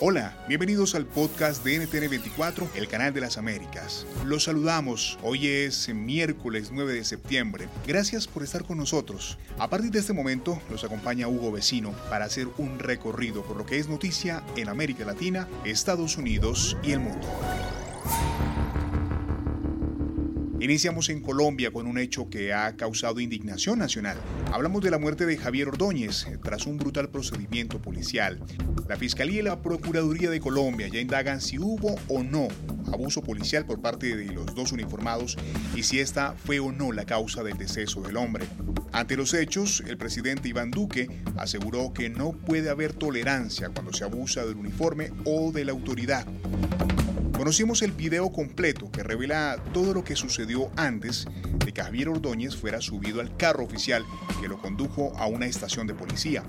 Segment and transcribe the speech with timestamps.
[0.00, 4.06] Hola, bienvenidos al podcast de NTN24, el canal de las Américas.
[4.24, 7.68] Los saludamos, hoy es miércoles 9 de septiembre.
[7.84, 9.38] Gracias por estar con nosotros.
[9.58, 13.66] A partir de este momento los acompaña Hugo Vecino para hacer un recorrido por lo
[13.66, 17.26] que es noticia en América Latina, Estados Unidos y el mundo.
[20.60, 24.16] Iniciamos en Colombia con un hecho que ha causado indignación nacional.
[24.52, 28.40] Hablamos de la muerte de Javier Ordóñez tras un brutal procedimiento policial.
[28.88, 32.48] La Fiscalía y la Procuraduría de Colombia ya indagan si hubo o no
[32.92, 35.36] abuso policial por parte de los dos uniformados
[35.76, 38.44] y si esta fue o no la causa del deceso del hombre.
[38.90, 44.02] Ante los hechos, el presidente Iván Duque aseguró que no puede haber tolerancia cuando se
[44.02, 46.26] abusa del uniforme o de la autoridad.
[47.38, 51.24] Conocimos el video completo que revela todo lo que sucedió antes
[51.64, 54.04] de que Javier Ordóñez fuera subido al carro oficial
[54.40, 56.42] que lo condujo a una estación de policía.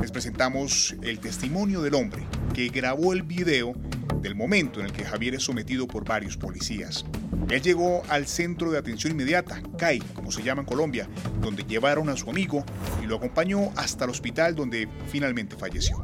[0.00, 3.74] Les presentamos el testimonio del hombre que grabó el video
[4.22, 7.04] del momento en el que Javier es sometido por varios policías.
[7.50, 11.06] Él llegó al centro de atención inmediata, CAI, como se llama en Colombia,
[11.42, 12.64] donde llevaron a su amigo
[13.04, 16.02] y lo acompañó hasta el hospital donde finalmente falleció.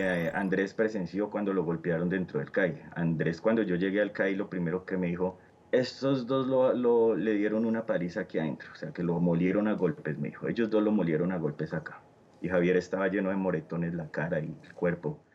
[0.00, 2.82] Eh, Andrés presenció cuando lo golpearon dentro del CAI.
[2.94, 5.38] Andrés, cuando yo llegué al CAI, lo primero que me dijo,
[5.70, 9.74] estos dos lo, le dieron una paliza aquí adentro, o sea, que lo molieron a
[9.74, 10.48] golpes, me dijo.
[10.48, 12.06] Ellos dos lo molieron a golpes acá.
[12.40, 15.26] Y Javier estaba lleno de moretones la cara y el cuerpo,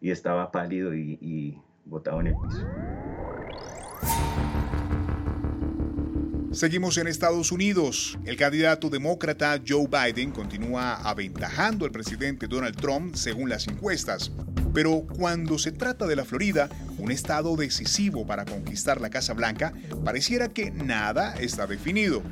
[0.00, 2.66] y estaba pálido y, y botado en el piso.
[6.52, 8.18] Seguimos en Estados Unidos.
[8.26, 14.30] El candidato demócrata Joe Biden continúa aventajando al presidente Donald Trump según las encuestas.
[14.74, 16.68] Pero cuando se trata de la Florida,
[16.98, 19.72] un estado decisivo para conquistar la Casa Blanca,
[20.04, 22.22] pareciera que nada está definido.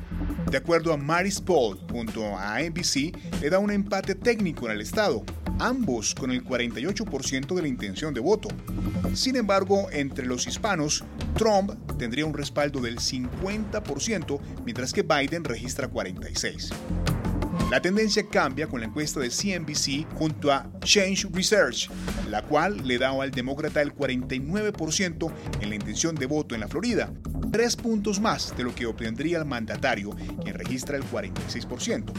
[0.51, 4.81] De acuerdo a Maris Paul, junto a NBC, le da un empate técnico en el
[4.81, 5.23] estado,
[5.57, 8.49] ambos con el 48% de la intención de voto.
[9.15, 11.03] Sin embargo, entre los hispanos,
[11.35, 17.30] Trump tendría un respaldo del 50%, mientras que Biden registra 46%.
[17.69, 21.89] La tendencia cambia con la encuesta de CNBC junto a Change Research,
[22.29, 25.31] la cual le da al demócrata el 49%
[25.61, 27.11] en la intención de voto en la Florida,
[27.51, 30.11] tres puntos más de lo que obtendría el mandatario,
[30.43, 32.11] quien registra el 46%.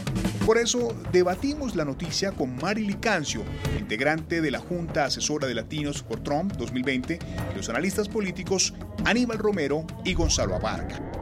[0.45, 3.43] Por eso debatimos la noticia con Mari Licancio,
[3.77, 7.19] integrante de la Junta Asesora de Latinos por Trump 2020,
[7.51, 8.73] y los analistas políticos
[9.05, 11.12] Aníbal Romero y Gonzalo Abarca.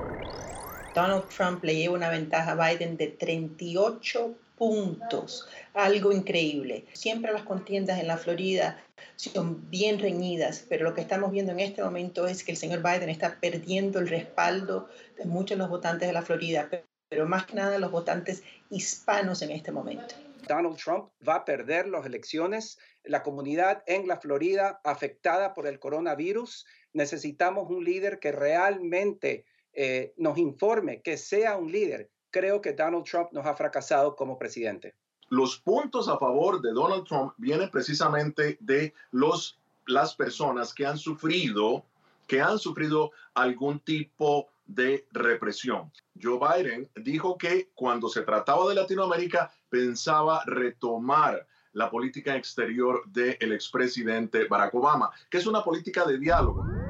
[0.93, 6.85] Donald Trump le lleva una ventaja a Biden de 38 puntos, algo increíble.
[6.91, 8.83] Siempre las contiendas en la Florida
[9.15, 12.83] son bien reñidas, pero lo que estamos viendo en este momento es que el señor
[12.83, 16.69] Biden está perdiendo el respaldo de muchos de los votantes de la Florida,
[17.09, 20.15] pero más que nada los votantes hispanos en este momento.
[20.47, 22.77] Donald Trump va a perder las elecciones.
[23.03, 30.13] La comunidad en la Florida afectada por el coronavirus, necesitamos un líder que realmente eh,
[30.17, 32.09] nos informe, que sea un líder.
[32.29, 34.95] Creo que Donald Trump nos ha fracasado como presidente.
[35.29, 39.57] Los puntos a favor de Donald Trump vienen precisamente de los,
[39.87, 41.85] las personas que han sufrido,
[42.27, 45.91] que han sufrido algún tipo de represión.
[46.21, 53.53] Joe Biden dijo que cuando se trataba de Latinoamérica pensaba retomar la política exterior del
[53.53, 56.80] expresidente Barack Obama, que es una política de diálogo.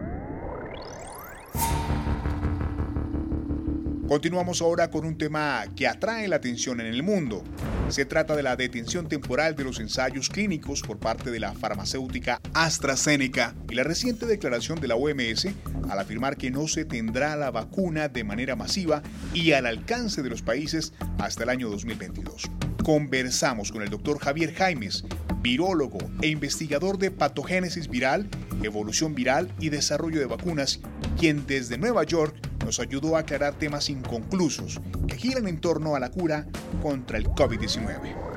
[4.11, 7.45] Continuamos ahora con un tema que atrae la atención en el mundo.
[7.87, 12.41] Se trata de la detención temporal de los ensayos clínicos por parte de la farmacéutica
[12.53, 15.47] AstraZeneca y la reciente declaración de la OMS
[15.89, 19.01] al afirmar que no se tendrá la vacuna de manera masiva
[19.33, 22.51] y al alcance de los países hasta el año 2022.
[22.83, 25.05] conversamos con el doctor Javier Jaimes,
[25.41, 28.27] virólogo e investigador de patogénesis viral,
[28.61, 30.81] evolución viral y desarrollo de vacunas,
[31.17, 35.99] quien desde Nueva York nos ayudó a aclarar temas inconclusos que giran en torno a
[35.99, 36.47] la cura
[36.81, 38.30] contra el COVID-19.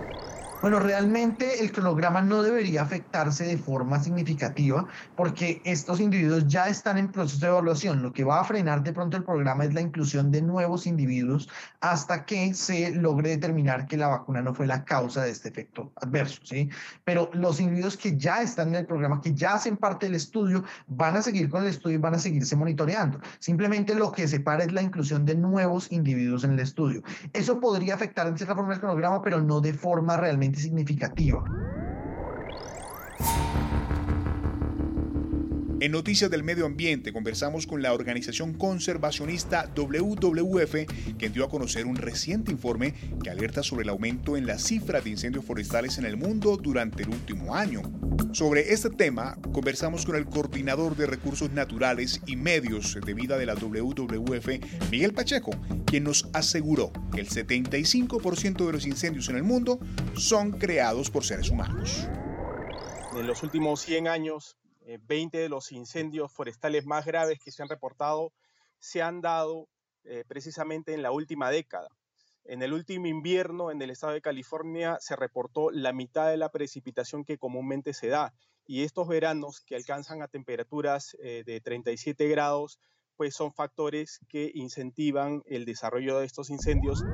[0.65, 6.97] Bueno, realmente el cronograma no debería afectarse de forma significativa porque estos individuos ya están
[6.97, 8.03] en proceso de evaluación.
[8.03, 11.51] Lo que va a frenar de pronto el programa es la inclusión de nuevos individuos
[11.83, 15.93] hasta que se logre determinar que la vacuna no fue la causa de este efecto
[15.97, 16.71] adverso, ¿sí?
[17.05, 20.65] Pero los individuos que ya están en el programa, que ya hacen parte del estudio,
[20.87, 23.21] van a seguir con el estudio y van a seguirse monitoreando.
[23.39, 27.03] Simplemente lo que separa es la inclusión de nuevos individuos en el estudio.
[27.35, 31.43] Eso podría afectar en cierta forma el cronograma, pero no de forma realmente significativa.
[35.81, 41.85] En Noticias del Medio Ambiente conversamos con la organización conservacionista WWF, que dio a conocer
[41.87, 46.07] un reciente informe que alerta sobre el aumento en la cifra de incendios forestales en
[46.07, 47.83] el mundo durante el último año.
[48.33, 53.47] Sobre este tema, conversamos con el coordinador de recursos naturales y medios de vida de
[53.47, 55.51] la WWF, Miguel Pacheco,
[55.87, 59.81] quien nos aseguró que el 75% de los incendios en el mundo
[60.17, 62.09] son creados por seres humanos.
[63.17, 64.57] En los últimos 100 años,
[65.03, 68.33] 20 eh, de los incendios forestales más graves que se han reportado
[68.79, 69.69] se han dado
[70.05, 71.89] eh, precisamente en la última década.
[72.45, 76.51] En el último invierno en el estado de California se reportó la mitad de la
[76.51, 78.35] precipitación que comúnmente se da
[78.67, 82.79] y estos veranos que alcanzan a temperaturas eh, de 37 grados
[83.17, 87.07] pues son factores que incentivan el desarrollo de estos incendios.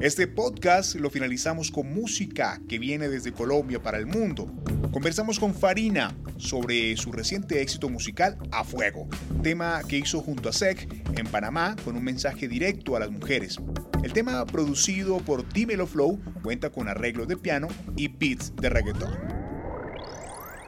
[0.00, 4.46] Este podcast lo finalizamos con música que viene desde Colombia para el mundo.
[4.92, 9.08] Conversamos con Farina sobre su reciente éxito musical A Fuego,
[9.42, 13.58] tema que hizo junto a SEC en Panamá con un mensaje directo a las mujeres.
[14.04, 17.66] El tema producido por Dímelo Flow cuenta con arreglos de piano
[17.96, 19.18] y beats de reggaetón.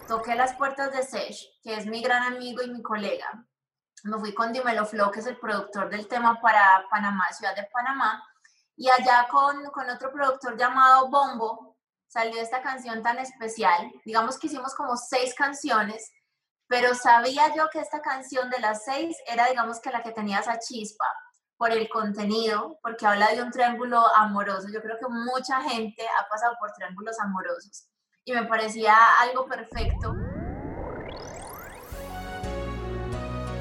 [0.08, 3.46] Toqué las puertas de Sech, que es mi gran amigo y mi colega.
[4.02, 7.68] Me fui con Dímelo Flow, que es el productor del tema para Panamá, Ciudad de
[7.72, 8.24] Panamá
[8.80, 11.76] y allá con, con otro productor llamado Bombo
[12.08, 13.92] salió esta canción tan especial.
[14.06, 16.10] Digamos que hicimos como seis canciones,
[16.66, 20.38] pero sabía yo que esta canción de las seis era, digamos que la que tenía
[20.38, 21.04] esa chispa
[21.58, 24.68] por el contenido, porque habla de un triángulo amoroso.
[24.72, 27.86] Yo creo que mucha gente ha pasado por triángulos amorosos
[28.24, 30.14] y me parecía algo perfecto.